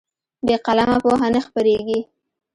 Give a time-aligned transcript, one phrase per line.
[0.45, 1.99] بې قلمه پوهه نه خپرېږي.